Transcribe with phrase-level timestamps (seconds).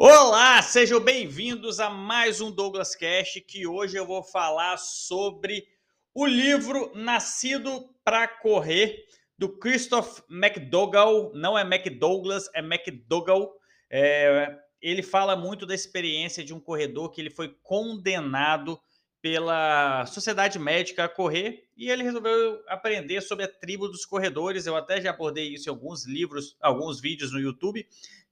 [0.00, 5.66] Olá, sejam bem-vindos a mais um Douglas Cash, que hoje eu vou falar sobre
[6.14, 9.04] o livro Nascido para Correr,
[9.36, 13.52] do Christoph McDougall, não é McDouglas, é McDougall.
[13.90, 18.80] É, ele fala muito da experiência de um corredor que ele foi condenado
[19.20, 24.64] pela Sociedade Médica a correr e ele resolveu aprender sobre a tribo dos corredores.
[24.64, 27.86] Eu até já abordei isso em alguns livros, alguns vídeos no YouTube.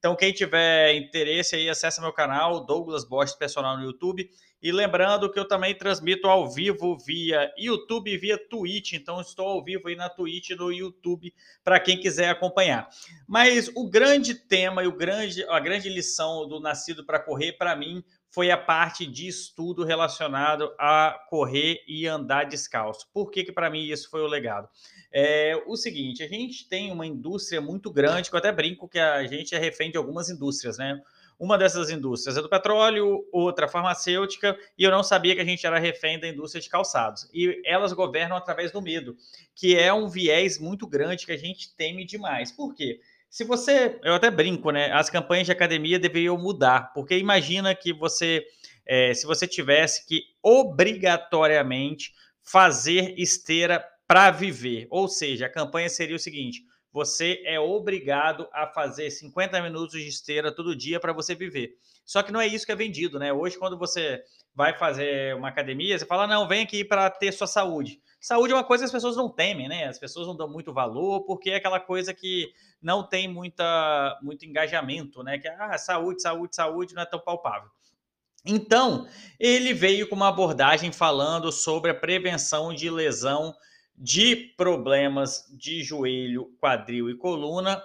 [0.07, 4.29] Então, quem tiver interesse aí, acessa meu canal, Douglas Bosch Personal no YouTube.
[4.61, 8.93] E lembrando que eu também transmito ao vivo via YouTube e via Twitch.
[8.93, 12.87] Então, estou ao vivo aí na Twitch no YouTube para quem quiser acompanhar.
[13.27, 17.75] Mas o grande tema e o grande, a grande lição do Nascido para Correr, para
[17.75, 23.07] mim, foi a parte de estudo relacionado a correr e andar descalço.
[23.13, 24.67] Por que, que para mim isso foi o legado?
[25.11, 28.99] É o seguinte, a gente tem uma indústria muito grande, que eu até brinco que
[28.99, 31.01] a gente é refém de algumas indústrias, né?
[31.39, 35.67] Uma dessas indústrias é do petróleo, outra farmacêutica, e eu não sabia que a gente
[35.67, 37.29] era refém da indústria de calçados.
[37.31, 39.15] E elas governam através do medo,
[39.55, 42.51] que é um viés muito grande que a gente teme demais.
[42.51, 42.99] Por quê?
[43.29, 44.91] Se você, eu até brinco, né?
[44.91, 48.43] As campanhas de academia deveriam mudar, porque imagina que você,
[48.85, 56.15] é, se você tivesse que obrigatoriamente fazer esteira para viver, ou seja, a campanha seria
[56.15, 61.35] o seguinte: você é obrigado a fazer 50 minutos de esteira todo dia para você
[61.35, 61.77] viver.
[62.05, 63.33] Só que não é isso que é vendido, né?
[63.33, 64.23] Hoje, quando você
[64.55, 68.01] vai fazer uma academia, você fala: não, vem aqui para ter sua saúde.
[68.19, 69.87] Saúde é uma coisa que as pessoas não temem, né?
[69.87, 74.45] As pessoas não dão muito valor, porque é aquela coisa que não tem muita, muito
[74.45, 75.37] engajamento, né?
[75.37, 77.69] Que ah, saúde, saúde, saúde não é tão palpável.
[78.45, 79.07] Então,
[79.39, 83.53] ele veio com uma abordagem falando sobre a prevenção de lesão
[83.97, 87.81] de problemas de joelho, quadril e coluna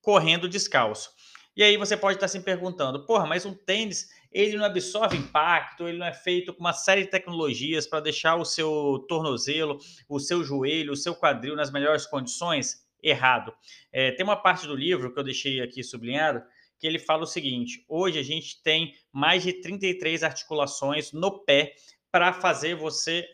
[0.00, 1.10] correndo descalço.
[1.56, 5.88] E aí você pode estar se perguntando, porra, mas um tênis ele não absorve impacto,
[5.88, 9.78] ele não é feito com uma série de tecnologias para deixar o seu tornozelo,
[10.08, 12.84] o seu joelho, o seu quadril nas melhores condições?
[13.02, 13.54] Errado.
[13.92, 16.42] É, tem uma parte do livro que eu deixei aqui sublinhado
[16.78, 21.74] que ele fala o seguinte: hoje a gente tem mais de 33 articulações no pé
[22.10, 23.26] para fazer você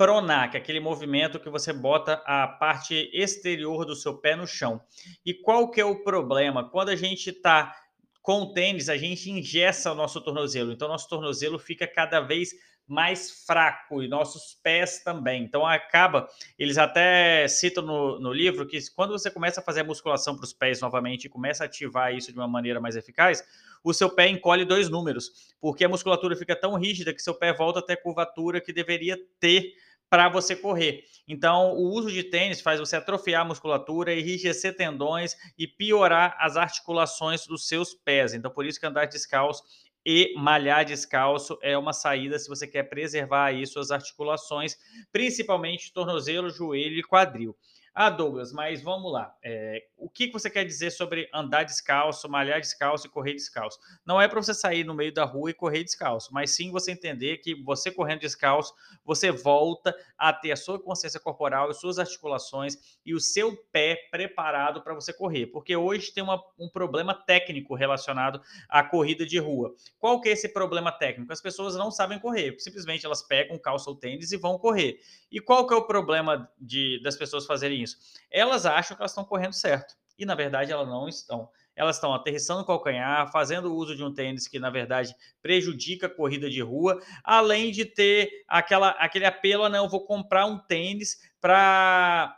[0.00, 4.46] pronar, que é aquele movimento que você bota a parte exterior do seu pé no
[4.46, 4.80] chão.
[5.26, 6.66] E qual que é o problema?
[6.70, 7.76] Quando a gente está
[8.22, 10.72] com o tênis, a gente ingessa o nosso tornozelo.
[10.72, 12.54] Então, nosso tornozelo fica cada vez
[12.88, 15.44] mais fraco e nossos pés também.
[15.44, 16.26] Então, acaba,
[16.58, 20.44] eles até citam no, no livro que quando você começa a fazer a musculação para
[20.44, 23.44] os pés novamente e começa a ativar isso de uma maneira mais eficaz,
[23.84, 27.52] o seu pé encolhe dois números, porque a musculatura fica tão rígida que seu pé
[27.52, 29.74] volta até a curvatura que deveria ter
[30.10, 31.04] para você correr.
[31.26, 36.56] Então, o uso de tênis faz você atrofiar a musculatura, enrijecer tendões e piorar as
[36.56, 38.34] articulações dos seus pés.
[38.34, 39.62] Então, por isso que andar descalço
[40.04, 44.76] e malhar descalço é uma saída se você quer preservar aí suas articulações,
[45.12, 47.56] principalmente tornozelo, joelho e quadril.
[48.02, 49.36] Ah, Douglas, mas vamos lá.
[49.44, 53.78] É, o que você quer dizer sobre andar descalço, malhar descalço e correr descalço?
[54.06, 56.92] Não é para você sair no meio da rua e correr descalço, mas sim você
[56.92, 58.72] entender que você correndo descalço,
[59.04, 64.08] você volta a ter a sua consciência corporal e suas articulações e o seu pé
[64.10, 65.48] preparado para você correr.
[65.48, 69.74] Porque hoje tem uma, um problema técnico relacionado à corrida de rua.
[69.98, 71.34] Qual que é esse problema técnico?
[71.34, 75.00] As pessoas não sabem correr, simplesmente elas pegam, calçam o tênis e vão correr.
[75.30, 77.89] E qual que é o problema de, das pessoas fazerem isso.
[78.30, 79.94] Elas acham que elas estão correndo certo.
[80.18, 81.48] E na verdade elas não estão.
[81.74, 86.14] Elas estão aterrissando o calcanhar, fazendo uso de um tênis que, na verdade, prejudica a
[86.14, 92.36] corrida de rua, além de ter aquela, aquele apelo: não, vou comprar um tênis para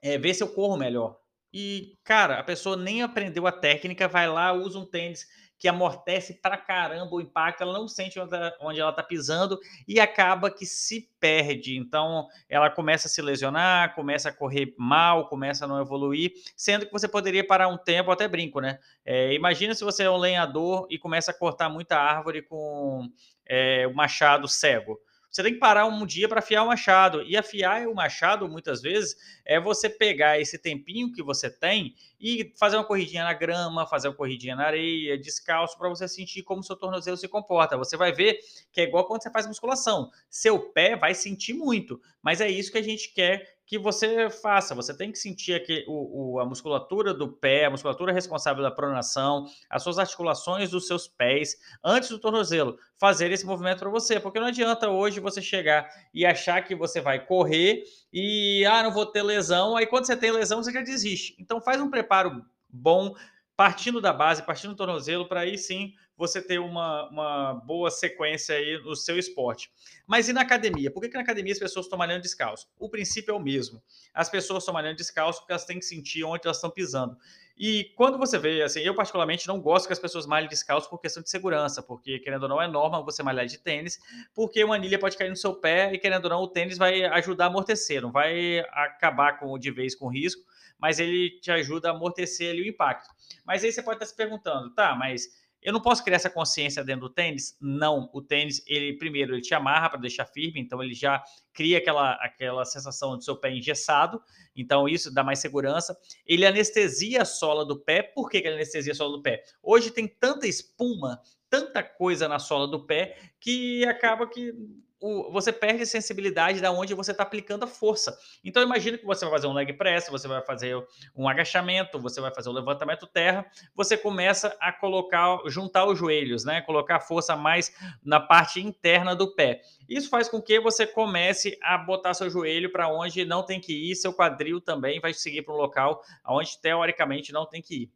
[0.00, 1.18] é, ver se eu corro melhor.
[1.52, 5.26] E, cara, a pessoa nem aprendeu a técnica, vai lá, usa um tênis
[5.62, 8.18] que amortece pra caramba o impacto, ela não sente
[8.60, 11.76] onde ela está pisando e acaba que se perde.
[11.76, 16.84] Então, ela começa a se lesionar, começa a correr mal, começa a não evoluir, sendo
[16.84, 18.80] que você poderia parar um tempo, até brinco, né?
[19.04, 23.08] É, imagina se você é um lenhador e começa a cortar muita árvore com
[23.46, 24.98] é, o machado cego.
[25.32, 27.22] Você tem que parar um dia para afiar o machado.
[27.22, 32.52] E afiar o machado, muitas vezes, é você pegar esse tempinho que você tem e
[32.58, 36.62] fazer uma corridinha na grama, fazer uma corridinha na areia, descalço, para você sentir como
[36.62, 37.78] seu tornozelo se comporta.
[37.78, 38.38] Você vai ver
[38.70, 40.10] que é igual quando você faz musculação.
[40.28, 44.74] Seu pé vai sentir muito, mas é isso que a gente quer que você faça.
[44.74, 48.70] Você tem que sentir aqui o, o, a musculatura do pé, a musculatura responsável da
[48.70, 54.20] pronação, as suas articulações dos seus pés, antes do tornozelo, fazer esse movimento para você.
[54.20, 58.92] Porque não adianta hoje você chegar e achar que você vai correr e, ah, não
[58.92, 59.74] vou ter lesão.
[59.74, 61.34] Aí quando você tem lesão, você já desiste.
[61.40, 63.14] Então faz um preparo bom
[63.56, 68.54] partindo da base, partindo do tornozelo, para aí sim você ter uma, uma boa sequência
[68.54, 69.70] aí no seu esporte.
[70.06, 70.90] Mas e na academia?
[70.90, 72.68] Por que, que na academia as pessoas estão malhando descalço?
[72.78, 73.82] O princípio é o mesmo.
[74.12, 77.16] As pessoas estão malhando descalço porque elas têm que sentir onde elas estão pisando.
[77.56, 80.98] E quando você vê, assim, eu particularmente não gosto que as pessoas malhem descalço por
[80.98, 84.00] questão de segurança, porque querendo ou não é norma você malhar de tênis,
[84.34, 87.04] porque uma anilha pode cair no seu pé e querendo ou não o tênis vai
[87.04, 90.42] ajudar a amortecer, não vai acabar com de vez com o risco,
[90.78, 93.08] mas ele te ajuda a amortecer ali o impacto.
[93.44, 95.28] Mas aí você pode estar se perguntando, tá, mas
[95.62, 97.56] eu não posso criar essa consciência dentro do tênis?
[97.60, 98.10] Não.
[98.12, 101.22] O tênis, ele primeiro, ele te amarra para deixar firme, então ele já
[101.52, 104.20] cria aquela, aquela sensação do seu pé engessado,
[104.56, 105.96] então isso dá mais segurança.
[106.26, 108.02] Ele anestesia a sola do pé.
[108.02, 109.42] Por que, que ele anestesia a sola do pé?
[109.62, 114.52] Hoje tem tanta espuma, tanta coisa na sola do pé, que acaba que
[115.02, 118.16] o, você perde sensibilidade da onde você está aplicando a força.
[118.44, 120.76] Então imagina que você vai fazer um leg press, você vai fazer
[121.16, 123.44] um agachamento, você vai fazer um levantamento terra,
[123.74, 126.60] você começa a colocar, juntar os joelhos, né?
[126.62, 129.60] Colocar a força mais na parte interna do pé.
[129.88, 133.90] Isso faz com que você comece a botar seu joelho para onde não tem que
[133.90, 137.90] ir, seu quadril também vai seguir para um local onde teoricamente não tem que ir.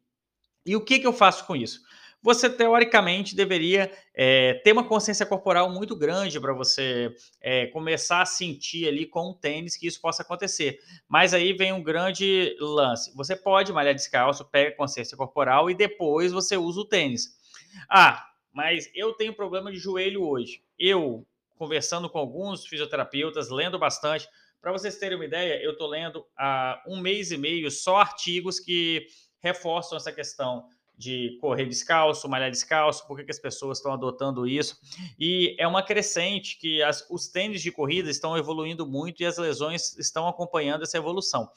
[0.65, 1.81] E o que, que eu faço com isso?
[2.21, 8.25] Você teoricamente deveria é, ter uma consciência corporal muito grande para você é, começar a
[8.25, 10.79] sentir ali com o tênis que isso possa acontecer.
[11.07, 13.15] Mas aí vem um grande lance.
[13.15, 17.37] Você pode malhar descalço, pega consciência corporal e depois você usa o tênis.
[17.89, 20.63] Ah, mas eu tenho problema de joelho hoje.
[20.79, 21.25] Eu,
[21.57, 24.27] conversando com alguns fisioterapeutas, lendo bastante,
[24.59, 28.59] para vocês terem uma ideia, eu estou lendo há um mês e meio só artigos
[28.59, 29.07] que
[29.39, 30.65] reforçam essa questão
[30.97, 34.79] de correr descalço, malhar descalço, por que, que as pessoas estão adotando isso.
[35.19, 39.37] E é uma crescente que as, os tênis de corrida estão evoluindo muito e as
[39.37, 41.49] lesões estão acompanhando essa evolução.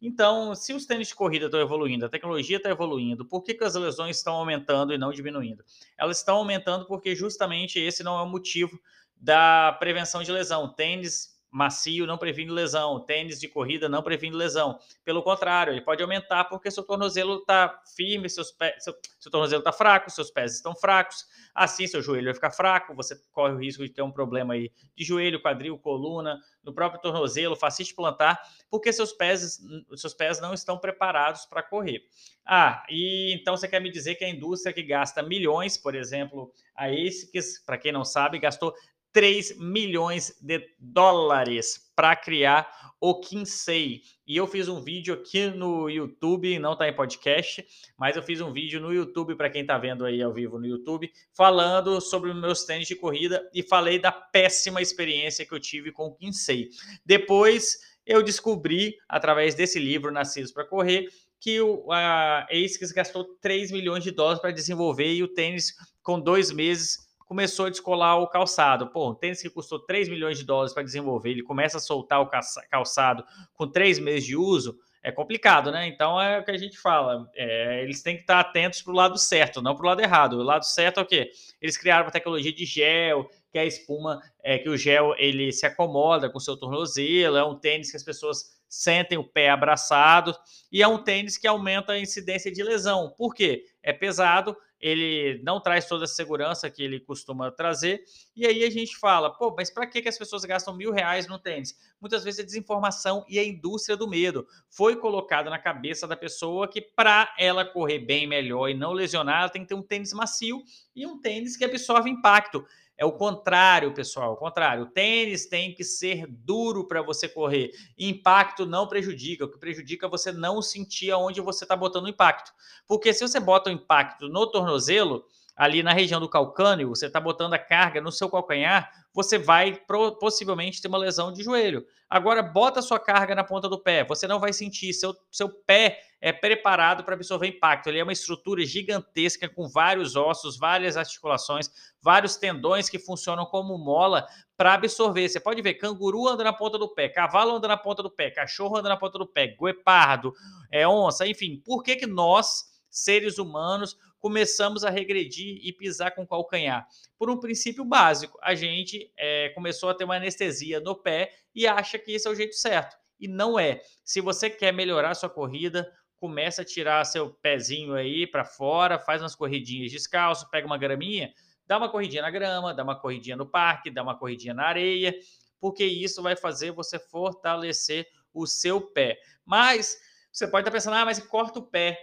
[0.00, 3.64] Então, se os tênis de corrida estão evoluindo, a tecnologia está evoluindo, por que, que
[3.64, 5.62] as lesões estão aumentando e não diminuindo?
[5.98, 8.80] Elas estão aumentando porque justamente esse não é o motivo
[9.14, 10.72] da prevenção de lesão.
[10.72, 14.78] Tênis macio não previne lesão, tênis de corrida não previne lesão.
[15.02, 19.60] Pelo contrário, ele pode aumentar porque seu tornozelo está firme, seus pés, seu, seu tornozelo
[19.60, 21.24] está fraco, seus pés estão fracos,
[21.54, 24.70] assim seu joelho vai ficar fraco, você corre o risco de ter um problema aí
[24.94, 28.38] de joelho, quadril, coluna, no próprio tornozelo, fascite plantar,
[28.70, 29.58] porque seus pés,
[29.94, 32.02] seus pés não estão preparados para correr.
[32.44, 36.52] Ah, e então você quer me dizer que a indústria que gasta milhões, por exemplo,
[36.74, 38.74] a ASICS, para quem não sabe, gastou
[39.16, 42.70] 3 milhões de dólares para criar
[43.00, 44.02] o Kinsey.
[44.26, 47.64] E eu fiz um vídeo aqui no YouTube, não está em podcast,
[47.96, 50.66] mas eu fiz um vídeo no YouTube para quem está vendo aí ao vivo no
[50.66, 55.90] YouTube, falando sobre meus tênis de corrida e falei da péssima experiência que eu tive
[55.92, 56.68] com o Kinsey.
[57.02, 61.08] Depois eu descobri, através desse livro Nascidos para Correr,
[61.40, 65.72] que o, a ASICS gastou 3 milhões de dólares para desenvolver e o tênis
[66.02, 68.86] com dois meses começou a descolar o calçado.
[68.86, 72.20] Pô, um tênis que custou 3 milhões de dólares para desenvolver, ele começa a soltar
[72.20, 72.30] o
[72.70, 75.86] calçado com três meses de uso, é complicado, né?
[75.86, 77.30] Então é o que a gente fala.
[77.34, 80.32] É, eles têm que estar atentos para o lado certo, não para o lado errado.
[80.38, 81.30] O lado certo é o quê?
[81.60, 85.52] Eles criaram uma tecnologia de gel, que é a espuma, é que o gel ele
[85.52, 89.48] se acomoda com o seu tornozelo, é um tênis que as pessoas sentem o pé
[89.50, 90.34] abraçado
[90.72, 93.14] e é um tênis que aumenta a incidência de lesão.
[93.16, 93.64] Por quê?
[93.82, 94.56] É pesado,
[94.86, 98.04] ele não traz toda a segurança que ele costuma trazer.
[98.36, 101.38] E aí a gente fala, pô, mas para que, as pessoas gastam mil reais no
[101.38, 101.76] tênis?
[102.00, 104.46] Muitas vezes é desinformação e a indústria do medo.
[104.70, 109.40] Foi colocado na cabeça da pessoa que para ela correr bem melhor e não lesionar,
[109.40, 110.62] ela tem que ter um tênis macio
[110.94, 112.64] e um tênis que absorve impacto.
[112.98, 114.84] É o contrário, pessoal, o contrário.
[114.84, 117.70] O tênis tem que ser duro para você correr.
[117.98, 119.44] Impacto não prejudica.
[119.44, 122.52] O que prejudica é você não sentir aonde você está botando o impacto.
[122.86, 125.24] Porque se você bota o impacto no tornozelo,
[125.56, 129.80] ali na região do calcâneo, você está botando a carga no seu calcanhar, você vai
[130.20, 131.86] possivelmente ter uma lesão de joelho.
[132.08, 135.48] Agora, bota a sua carga na ponta do pé, você não vai sentir, seu, seu
[135.48, 137.88] pé é preparado para absorver impacto.
[137.88, 141.70] Ele é uma estrutura gigantesca com vários ossos, várias articulações,
[142.02, 145.28] vários tendões que funcionam como mola para absorver.
[145.28, 148.30] Você pode ver canguru anda na ponta do pé, cavalo anda na ponta do pé,
[148.30, 150.32] cachorro anda na ponta do pé, guepardo,
[150.70, 151.62] é onça, enfim.
[151.64, 152.64] Por que que nós,
[152.96, 156.86] seres humanos, começamos a regredir e pisar com calcanhar?
[157.18, 158.38] Por um princípio básico.
[158.42, 162.30] A gente é, começou a ter uma anestesia no pé e acha que esse é
[162.30, 162.96] o jeito certo.
[163.20, 163.82] E não é.
[164.02, 169.20] Se você quer melhorar sua corrida, começa a tirar seu pezinho aí para fora, faz
[169.20, 171.32] umas corridinhas descalço, pega uma graminha,
[171.66, 175.14] dá uma corridinha na grama, dá uma corridinha no parque, dá uma corridinha na areia,
[175.60, 179.18] porque isso vai fazer você fortalecer o seu pé.
[179.44, 179.98] Mas
[180.32, 181.98] você pode estar pensando, ah, mas corta o pé.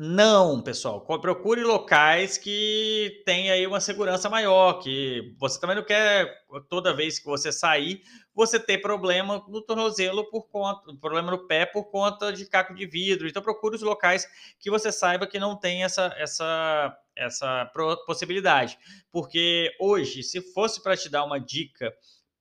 [0.00, 1.00] Não, pessoal.
[1.00, 6.32] Procure locais que tenha aí uma segurança maior, que você também não quer
[6.68, 8.00] toda vez que você sair,
[8.32, 12.86] você ter problema no tornozelo por conta, problema no pé por conta de caco de
[12.86, 13.26] vidro.
[13.26, 14.24] Então procure os locais
[14.60, 17.68] que você saiba que não tem essa essa essa
[18.06, 18.78] possibilidade.
[19.10, 21.92] Porque hoje, se fosse para te dar uma dica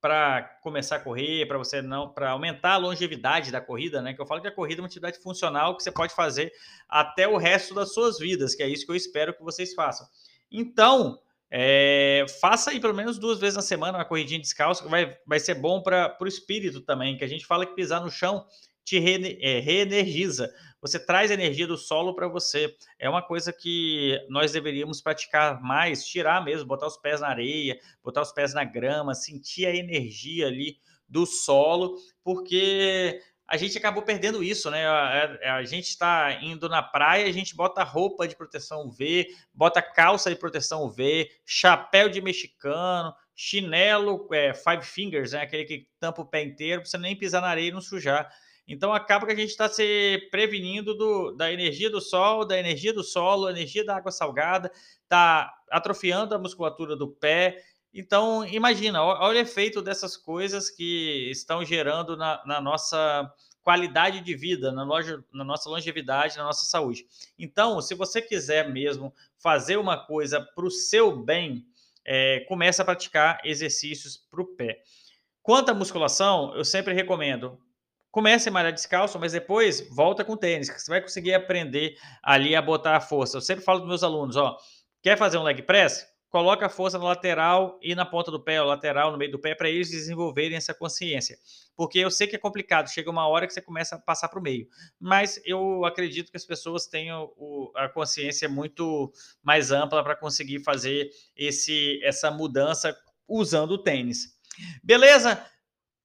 [0.07, 4.13] para começar a correr, para você não, para aumentar a longevidade da corrida, né?
[4.13, 6.49] Que eu falo que a corrida é uma atividade funcional que você pode fazer
[6.87, 10.07] até o resto das suas vidas, que é isso que eu espero que vocês façam.
[10.49, 11.19] Então,
[11.51, 15.41] é, faça aí pelo menos duas vezes na semana uma corridinha descalço, que vai, vai
[15.41, 18.45] ser bom para o espírito também, que a gente fala que pisar no chão
[18.85, 20.49] te re, é, reenergiza.
[20.87, 22.75] Você traz energia do solo para você.
[22.97, 27.79] É uma coisa que nós deveríamos praticar mais, tirar mesmo, botar os pés na areia,
[28.03, 30.77] botar os pés na grama, sentir a energia ali
[31.07, 34.85] do solo, porque a gente acabou perdendo isso, né?
[34.85, 39.81] A, a gente está indo na praia, a gente bota roupa de proteção UV, bota
[39.81, 45.41] calça de proteção UV, chapéu de mexicano, chinelo é, five fingers, né?
[45.41, 48.29] Aquele que tampa o pé inteiro, para você nem pisar na areia e não sujar.
[48.67, 52.93] Então acaba que a gente está se prevenindo do, da energia do sol, da energia
[52.93, 54.71] do solo, energia da água salgada,
[55.03, 57.63] está atrofiando a musculatura do pé.
[57.93, 63.31] Então, imagina, olha o efeito dessas coisas que estão gerando na, na nossa
[63.63, 67.05] qualidade de vida, na, loja, na nossa longevidade, na nossa saúde.
[67.39, 71.65] Então, se você quiser mesmo fazer uma coisa para o seu bem,
[72.05, 74.81] é, comece a praticar exercícios para o pé.
[75.41, 77.59] Quanto à musculação, eu sempre recomendo
[78.17, 82.55] comece a malhar descalço, mas depois volta com tênis, que você vai conseguir aprender ali
[82.55, 83.37] a botar a força.
[83.37, 84.57] Eu sempre falo dos meus alunos, ó,
[85.03, 86.03] quer fazer um leg press?
[86.27, 89.37] Coloca a força na lateral e na ponta do pé, ou lateral, no meio do
[89.37, 91.37] pé, para eles desenvolverem essa consciência.
[91.75, 94.39] Porque eu sei que é complicado, chega uma hora que você começa a passar para
[94.39, 94.67] o meio.
[94.99, 100.63] Mas eu acredito que as pessoas tenham o, a consciência muito mais ampla para conseguir
[100.63, 102.97] fazer esse, essa mudança
[103.27, 104.35] usando o tênis.
[104.83, 105.45] Beleza?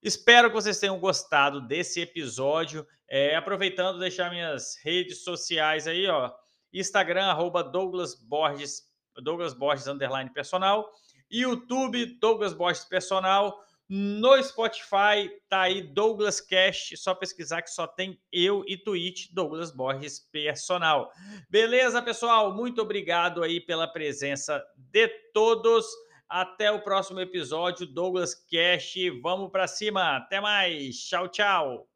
[0.03, 2.85] Espero que vocês tenham gostado desse episódio.
[3.09, 6.29] É, aproveitando, deixar minhas redes sociais aí, ó.
[6.73, 8.83] Instagram, arroba Douglas Borges,
[9.15, 10.89] Douglas Borges, underline personal.
[11.31, 13.57] YouTube, Douglas Borges Personal.
[13.87, 19.71] No Spotify, tá aí Douglas Cast, só pesquisar que só tem eu e Twitch, Douglas
[19.71, 21.11] Borges Personal.
[21.49, 22.53] Beleza, pessoal?
[22.53, 25.85] Muito obrigado aí pela presença de todos.
[26.29, 28.95] Até o próximo episódio, Douglas Cash.
[29.21, 30.17] Vamos para cima.
[30.17, 30.97] Até mais.
[30.97, 31.92] Tchau, tchau.